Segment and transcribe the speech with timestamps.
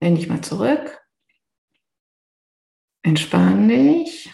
[0.00, 1.00] Lehn dich mal zurück.
[3.02, 4.32] Entspann dich.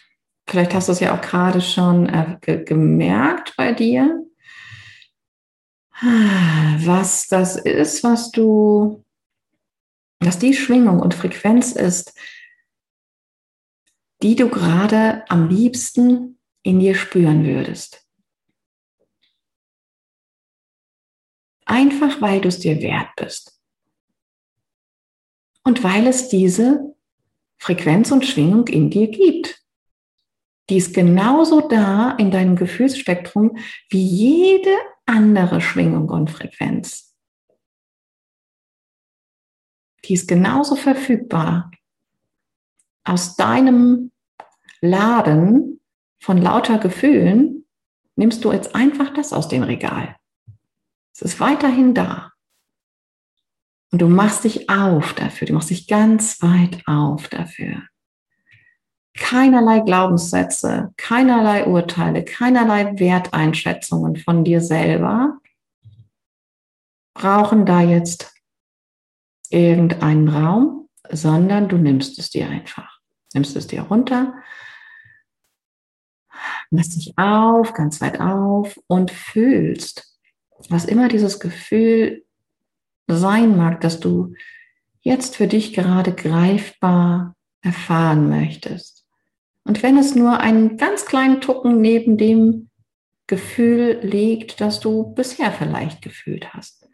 [0.48, 4.25] Vielleicht hast du es ja auch gerade schon äh, ge gemerkt bei dir,
[6.01, 9.05] was das ist, was du,
[10.21, 12.16] was die Schwingung und Frequenz ist,
[14.23, 18.07] die du gerade am liebsten in dir spüren würdest.
[21.65, 23.55] Einfach weil du es dir wert bist.
[25.66, 26.95] Und weil es diese
[27.59, 29.61] Frequenz und Schwingung in dir gibt.
[30.70, 33.59] Die ist genauso da in deinem Gefühlsspektrum
[33.91, 34.71] wie jede
[35.07, 37.16] andere Schwingung und Frequenz.
[40.05, 41.73] Die ist genauso verfügbar.
[43.02, 44.12] Aus deinem
[44.80, 45.80] Laden
[46.21, 47.66] von lauter Gefühlen
[48.15, 50.15] nimmst du jetzt einfach das aus dem Regal.
[51.12, 52.35] Es ist weiterhin da.
[53.92, 57.82] Und du machst dich auf dafür, du machst dich ganz weit auf dafür.
[59.16, 65.38] Keinerlei Glaubenssätze, keinerlei Urteile, keinerlei Werteinschätzungen von dir selber
[67.15, 68.34] brauchen da jetzt
[69.48, 73.00] irgendeinen Raum, sondern du nimmst es dir einfach.
[73.32, 74.34] Nimmst es dir runter,
[76.71, 80.19] lass dich auf, ganz weit auf und fühlst,
[80.69, 82.25] was immer dieses Gefühl
[83.06, 84.34] sein mag, dass du
[85.00, 89.06] jetzt für dich gerade greifbar erfahren möchtest.
[89.65, 92.71] Und wenn es nur einen ganz kleinen Tucken neben dem
[93.27, 96.88] Gefühl liegt, das du bisher vielleicht gefühlt hast.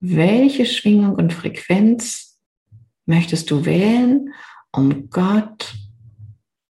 [0.00, 2.38] Welche Schwingung und Frequenz
[3.06, 4.34] möchtest du wählen,
[4.70, 5.74] um Gott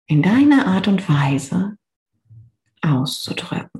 [0.06, 1.76] in deiner Art und Weise
[2.82, 3.75] auszudrücken?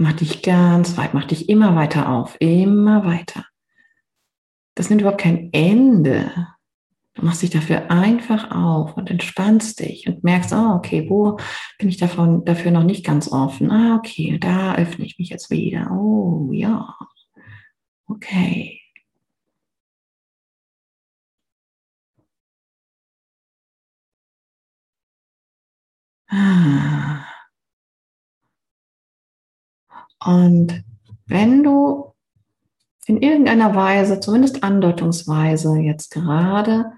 [0.00, 3.44] Mach dich ganz weit, mach dich immer weiter auf, immer weiter.
[4.74, 6.48] Das nimmt überhaupt kein Ende.
[7.12, 11.36] Du machst dich dafür einfach auf und entspannst dich und merkst, oh, okay, wo
[11.78, 13.70] bin ich davon, dafür noch nicht ganz offen?
[13.70, 15.90] Ah, okay, da öffne ich mich jetzt wieder.
[15.92, 16.96] Oh, ja.
[18.06, 18.80] Okay.
[26.30, 26.99] Ah.
[30.24, 30.84] Und
[31.26, 32.12] wenn du
[33.06, 36.92] in irgendeiner Weise, zumindest andeutungsweise, jetzt gerade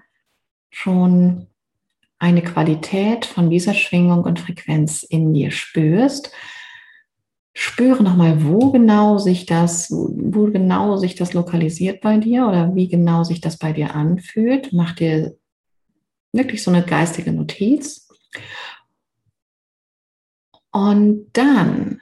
[0.69, 1.47] schon
[2.19, 6.31] eine Qualität von dieser Schwingung und Frequenz in dir spürst,
[7.53, 12.87] spüre nochmal, wo genau sich das, wo genau sich das lokalisiert bei dir oder wie
[12.87, 14.73] genau sich das bei dir anfühlt.
[14.73, 15.35] Mach dir
[16.31, 18.09] wirklich so eine geistige Notiz.
[20.71, 22.01] Und dann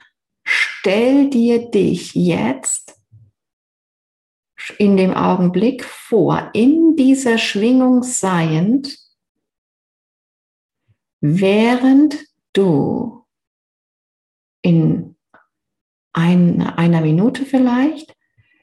[0.82, 3.00] stell dir dich jetzt
[4.78, 8.98] in dem Augenblick vor, in dieser Schwingung seiend,
[11.20, 12.18] während
[12.52, 13.24] du
[14.62, 15.14] in
[16.12, 18.16] ein, einer Minute vielleicht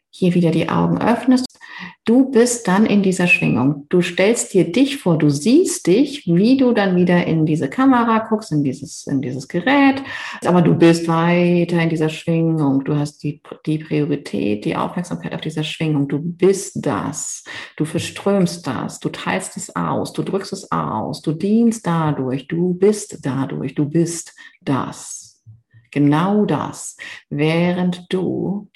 [0.09, 1.58] hier wieder die Augen öffnest
[2.05, 3.85] Du bist dann in dieser Schwingung.
[3.89, 8.19] Du stellst dir dich vor, du siehst dich, wie du dann wieder in diese Kamera
[8.27, 10.01] guckst, in dieses, in dieses Gerät.
[10.45, 12.83] Aber du bist weiter in dieser Schwingung.
[12.83, 16.07] Du hast die, die Priorität, die Aufmerksamkeit auf dieser Schwingung.
[16.07, 17.43] Du bist das.
[17.77, 18.99] Du verströmst das.
[18.99, 20.13] Du teilst es aus.
[20.13, 21.21] Du drückst es aus.
[21.21, 22.47] Du dienst dadurch.
[22.47, 23.75] Du bist dadurch.
[23.75, 25.43] Du bist das.
[25.91, 26.97] Genau das.
[27.29, 28.67] Während du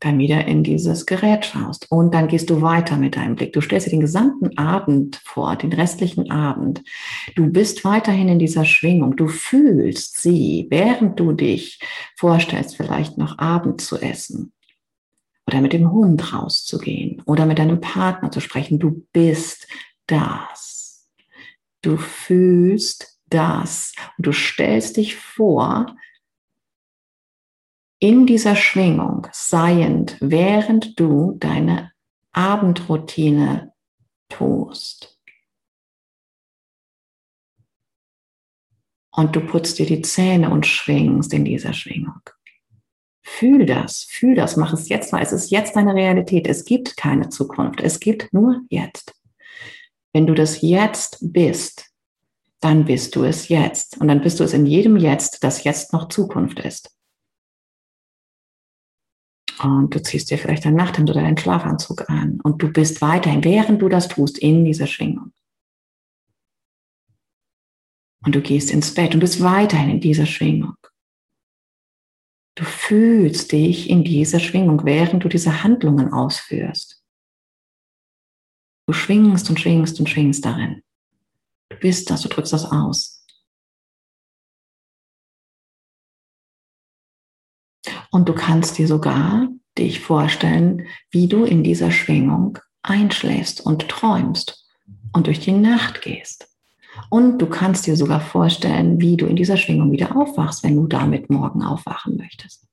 [0.00, 1.90] dann wieder in dieses Gerät schaust.
[1.90, 3.52] Und dann gehst du weiter mit deinem Blick.
[3.52, 6.82] Du stellst dir den gesamten Abend vor, den restlichen Abend.
[7.34, 9.16] Du bist weiterhin in dieser Schwingung.
[9.16, 11.80] Du fühlst sie, während du dich
[12.16, 14.52] vorstellst, vielleicht noch Abend zu essen
[15.46, 18.78] oder mit dem Hund rauszugehen oder mit deinem Partner zu sprechen.
[18.78, 19.66] Du bist
[20.06, 21.08] das.
[21.82, 23.94] Du fühlst das.
[24.18, 25.96] Und du stellst dich vor,
[27.98, 31.92] in dieser Schwingung seiend, während du deine
[32.32, 33.72] Abendroutine
[34.28, 35.18] tust.
[39.10, 42.20] Und du putzt dir die Zähne und schwingst in dieser Schwingung.
[43.22, 45.22] Fühl das, fühl das, mach es jetzt mal.
[45.22, 46.46] Es ist jetzt deine Realität.
[46.46, 47.80] Es gibt keine Zukunft.
[47.80, 49.14] Es gibt nur jetzt.
[50.12, 51.86] Wenn du das jetzt bist,
[52.60, 53.98] dann bist du es jetzt.
[53.98, 56.95] Und dann bist du es in jedem Jetzt, das jetzt noch Zukunft ist.
[59.58, 63.42] Und du ziehst dir vielleicht dein Nachthemd oder deinen Schlafanzug an und du bist weiterhin,
[63.42, 65.32] während du das tust, in dieser Schwingung.
[68.24, 70.74] Und du gehst ins Bett und bist weiterhin in dieser Schwingung.
[72.56, 77.02] Du fühlst dich in dieser Schwingung, während du diese Handlungen ausführst.
[78.86, 80.82] Du schwingst und schwingst und schwingst darin.
[81.70, 83.15] Du bist das, du drückst das aus.
[88.10, 89.48] Und du kannst dir sogar
[89.78, 94.66] dich vorstellen, wie du in dieser Schwingung einschläfst und träumst
[95.12, 96.48] und durch die Nacht gehst.
[97.10, 100.86] Und du kannst dir sogar vorstellen, wie du in dieser Schwingung wieder aufwachst, wenn du
[100.86, 102.66] damit morgen aufwachen möchtest.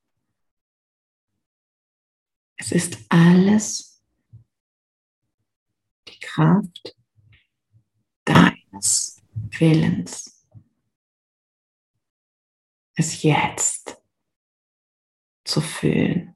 [2.56, 4.01] Es ist alles
[6.07, 6.95] die Kraft
[8.24, 10.45] deines Willens.
[12.95, 14.02] Es jetzt
[15.44, 16.36] zu fühlen.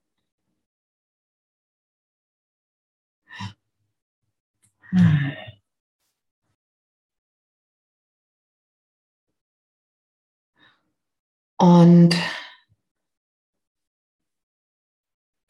[11.60, 12.16] Und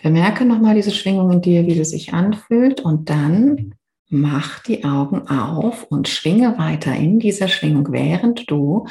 [0.02, 3.76] bemerke nochmal diese Schwingung in dir, wie sie sich anfühlt und dann
[4.10, 8.88] mach die Augen auf und schwinge weiter in dieser Schwingung, während du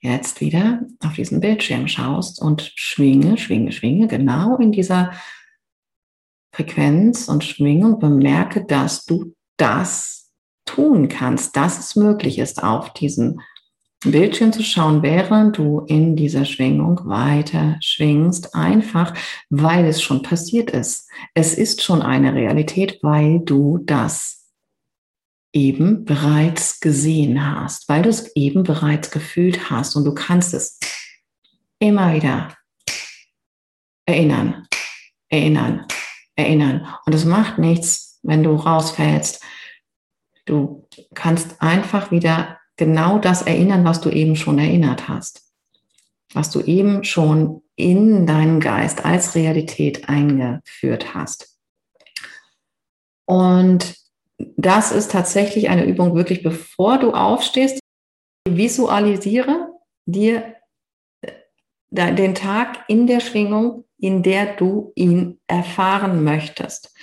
[0.00, 5.12] jetzt wieder auf diesen Bildschirm schaust und schwinge, schwinge, schwinge genau in dieser
[6.52, 7.98] Frequenz und Schwingung.
[7.98, 10.30] Bemerke, dass du das
[10.64, 13.40] tun kannst, dass es möglich ist, auf diesen
[14.02, 19.12] Bildschirm zu schauen, während du in dieser Schwingung weiter schwingst, einfach
[19.50, 21.10] weil es schon passiert ist.
[21.34, 24.39] Es ist schon eine Realität, weil du das
[25.52, 30.78] eben bereits gesehen hast, weil du es eben bereits gefühlt hast und du kannst es
[31.78, 32.56] immer wieder
[34.06, 34.66] erinnern,
[35.28, 35.86] erinnern,
[36.36, 36.86] erinnern.
[37.06, 39.42] Und es macht nichts, wenn du rausfällst.
[40.46, 45.42] Du kannst einfach wieder genau das erinnern, was du eben schon erinnert hast,
[46.32, 51.58] was du eben schon in deinen Geist als Realität eingeführt hast.
[53.26, 53.99] Und
[54.56, 57.80] das ist tatsächlich eine Übung, wirklich bevor du aufstehst,
[58.48, 59.68] visualisiere
[60.06, 60.56] dir
[61.22, 66.94] äh, den Tag in der Schwingung, in der du ihn erfahren möchtest.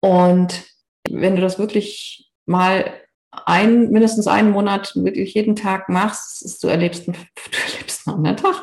[0.00, 0.64] Und
[1.08, 6.68] wenn du das wirklich mal ein, mindestens einen Monat wirklich jeden Tag machst, ist, du
[6.68, 8.62] erlebst, du erlebst einen Tag.